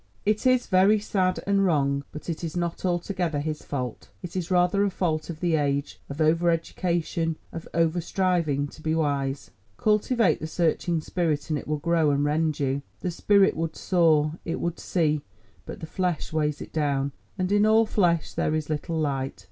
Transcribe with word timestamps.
It 0.25 0.47
is 0.47 0.65
very 0.65 0.97
sad 0.97 1.39
and 1.45 1.63
wrong, 1.63 2.03
but 2.11 2.27
it 2.27 2.43
is 2.43 2.57
not 2.57 2.85
altogether 2.85 3.39
his 3.39 3.61
fault; 3.61 4.09
it 4.23 4.35
is 4.35 4.49
rather 4.49 4.83
a 4.83 4.89
fault 4.89 5.29
of 5.29 5.41
the 5.41 5.53
age, 5.53 6.01
of 6.09 6.19
over 6.19 6.49
education, 6.49 7.35
of 7.51 7.67
over 7.71 8.01
striving 8.01 8.67
to 8.69 8.81
be 8.81 8.95
wise. 8.95 9.51
Cultivate 9.77 10.39
the 10.39 10.47
searching 10.47 11.01
spirit 11.01 11.51
and 11.51 11.59
it 11.59 11.67
will 11.67 11.77
grow 11.77 12.09
and 12.09 12.23
rend 12.25 12.59
you. 12.59 12.81
The 13.01 13.11
spirit 13.11 13.55
would 13.55 13.75
soar, 13.75 14.39
it 14.43 14.59
would 14.59 14.79
see, 14.79 15.21
but 15.67 15.81
the 15.81 15.85
flesh 15.85 16.33
weighs 16.33 16.61
it 16.63 16.73
down, 16.73 17.11
and 17.37 17.51
in 17.51 17.67
all 17.67 17.85
flesh 17.85 18.33
there 18.33 18.55
is 18.55 18.71
little 18.71 18.97
light. 18.99 19.39